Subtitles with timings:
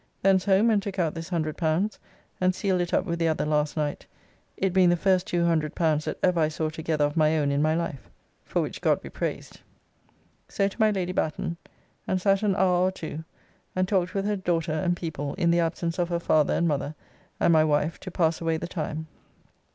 [0.23, 1.99] Thence home, and took out this L100
[2.41, 4.07] and sealed it up with the other last night,
[4.57, 7.75] it being the first L200 that ever I saw together of my own in my
[7.75, 8.09] life.
[8.43, 9.61] For which God be praised.
[10.49, 11.55] So to my Lady Batten,
[12.07, 13.23] and sat an hour or two,
[13.75, 16.95] and talked with her daughter and people in the absence of her father and mother
[17.39, 19.05] and my wife to pass away the time.